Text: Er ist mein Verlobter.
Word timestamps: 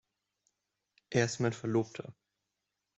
Er 1.11 1.25
ist 1.25 1.39
mein 1.39 1.53
Verlobter. 1.53 2.15